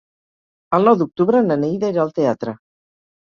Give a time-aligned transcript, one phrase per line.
[0.77, 2.57] El nou d'octubre na Neida irà al teatre.